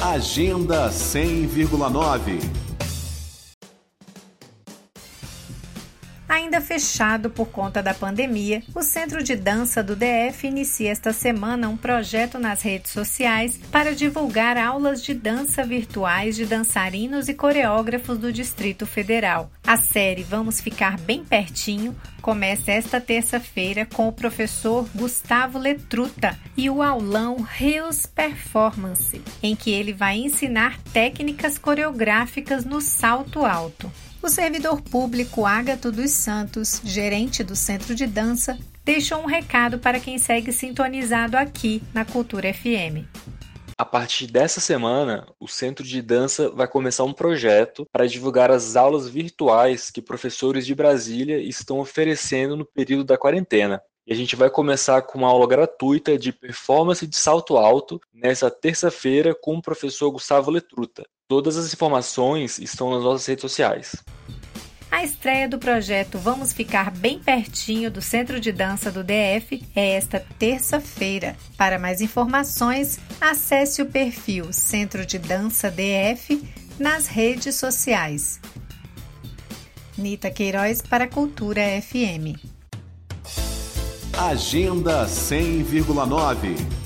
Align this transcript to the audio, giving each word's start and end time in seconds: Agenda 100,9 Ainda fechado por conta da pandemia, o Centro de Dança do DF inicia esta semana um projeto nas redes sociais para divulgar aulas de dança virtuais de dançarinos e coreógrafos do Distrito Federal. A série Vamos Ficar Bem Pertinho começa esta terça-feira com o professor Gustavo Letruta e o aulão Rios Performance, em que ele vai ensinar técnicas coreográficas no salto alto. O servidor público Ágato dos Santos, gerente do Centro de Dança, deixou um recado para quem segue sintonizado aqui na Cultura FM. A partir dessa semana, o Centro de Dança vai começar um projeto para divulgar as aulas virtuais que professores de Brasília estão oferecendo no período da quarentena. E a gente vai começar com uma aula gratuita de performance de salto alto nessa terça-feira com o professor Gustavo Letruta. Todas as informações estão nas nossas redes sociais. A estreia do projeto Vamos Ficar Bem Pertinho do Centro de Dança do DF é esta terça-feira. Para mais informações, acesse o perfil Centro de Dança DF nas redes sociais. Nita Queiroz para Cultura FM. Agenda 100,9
Agenda 0.00 0.90
100,9 0.90 2.73
Ainda 6.28 6.60
fechado 6.60 7.28
por 7.28 7.48
conta 7.48 7.82
da 7.82 7.92
pandemia, 7.92 8.62
o 8.74 8.82
Centro 8.82 9.22
de 9.22 9.36
Dança 9.36 9.82
do 9.82 9.94
DF 9.94 10.46
inicia 10.46 10.90
esta 10.90 11.12
semana 11.12 11.68
um 11.68 11.76
projeto 11.76 12.38
nas 12.38 12.62
redes 12.62 12.92
sociais 12.92 13.58
para 13.70 13.94
divulgar 13.94 14.56
aulas 14.56 15.02
de 15.02 15.12
dança 15.12 15.64
virtuais 15.64 16.34
de 16.34 16.46
dançarinos 16.46 17.28
e 17.28 17.34
coreógrafos 17.34 18.18
do 18.18 18.32
Distrito 18.32 18.86
Federal. 18.86 19.50
A 19.66 19.76
série 19.76 20.22
Vamos 20.22 20.60
Ficar 20.60 20.98
Bem 20.98 21.24
Pertinho 21.24 21.94
começa 22.22 22.72
esta 22.72 23.00
terça-feira 23.00 23.84
com 23.84 24.08
o 24.08 24.12
professor 24.12 24.88
Gustavo 24.94 25.58
Letruta 25.58 26.38
e 26.56 26.70
o 26.70 26.82
aulão 26.82 27.42
Rios 27.42 28.06
Performance, 28.06 29.20
em 29.42 29.54
que 29.54 29.70
ele 29.70 29.92
vai 29.92 30.16
ensinar 30.16 30.80
técnicas 30.92 31.58
coreográficas 31.58 32.64
no 32.64 32.80
salto 32.80 33.44
alto. 33.44 33.92
O 34.24 34.28
servidor 34.30 34.80
público 34.80 35.44
Ágato 35.44 35.92
dos 35.92 36.10
Santos, 36.10 36.80
gerente 36.82 37.44
do 37.44 37.54
Centro 37.54 37.94
de 37.94 38.06
Dança, 38.06 38.58
deixou 38.82 39.18
um 39.18 39.26
recado 39.26 39.78
para 39.78 40.00
quem 40.00 40.16
segue 40.16 40.50
sintonizado 40.50 41.36
aqui 41.36 41.82
na 41.92 42.06
Cultura 42.06 42.50
FM. 42.54 43.04
A 43.76 43.84
partir 43.84 44.26
dessa 44.26 44.62
semana, 44.62 45.26
o 45.38 45.46
Centro 45.46 45.84
de 45.84 46.00
Dança 46.00 46.48
vai 46.48 46.66
começar 46.66 47.04
um 47.04 47.12
projeto 47.12 47.86
para 47.92 48.06
divulgar 48.06 48.50
as 48.50 48.76
aulas 48.76 49.10
virtuais 49.10 49.90
que 49.90 50.00
professores 50.00 50.64
de 50.64 50.74
Brasília 50.74 51.36
estão 51.36 51.78
oferecendo 51.78 52.56
no 52.56 52.64
período 52.64 53.04
da 53.04 53.18
quarentena. 53.18 53.82
E 54.06 54.12
a 54.12 54.16
gente 54.16 54.36
vai 54.36 54.50
começar 54.50 55.00
com 55.02 55.18
uma 55.18 55.28
aula 55.28 55.46
gratuita 55.46 56.18
de 56.18 56.30
performance 56.30 57.06
de 57.06 57.16
salto 57.16 57.56
alto 57.56 57.98
nessa 58.12 58.50
terça-feira 58.50 59.34
com 59.34 59.56
o 59.56 59.62
professor 59.62 60.10
Gustavo 60.10 60.50
Letruta. 60.50 61.06
Todas 61.26 61.56
as 61.56 61.72
informações 61.72 62.58
estão 62.58 62.90
nas 62.90 63.02
nossas 63.02 63.26
redes 63.26 63.40
sociais. 63.40 63.96
A 64.90 65.02
estreia 65.02 65.48
do 65.48 65.58
projeto 65.58 66.18
Vamos 66.18 66.52
Ficar 66.52 66.90
Bem 66.90 67.18
Pertinho 67.18 67.90
do 67.90 68.02
Centro 68.02 68.38
de 68.38 68.52
Dança 68.52 68.92
do 68.92 69.02
DF 69.02 69.66
é 69.74 69.96
esta 69.96 70.20
terça-feira. 70.38 71.34
Para 71.56 71.78
mais 71.78 72.00
informações, 72.00 73.00
acesse 73.20 73.80
o 73.80 73.86
perfil 73.86 74.52
Centro 74.52 75.04
de 75.04 75.18
Dança 75.18 75.70
DF 75.70 76.40
nas 76.78 77.06
redes 77.06 77.56
sociais. 77.56 78.38
Nita 79.96 80.30
Queiroz 80.30 80.82
para 80.82 81.08
Cultura 81.08 81.62
FM. 81.80 82.38
Agenda 84.18 85.06
100,9 85.06 86.83